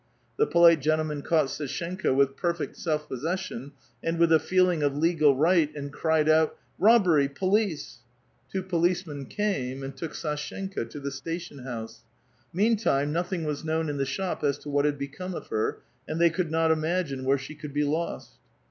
[0.37, 3.73] The polite gentleman caught S&shenka with perfect self possession,
[4.03, 7.27] and with a feeling of legal right, and cried out, "Robbery!
[7.29, 7.99] police!"
[8.51, 12.03] Two pohcemen came and took Sdshenka to the station house.
[12.51, 16.19] Meantime, nothing was known in tlie shop as to what had become of her, and
[16.19, 18.39] they could not imagine where she could be lost.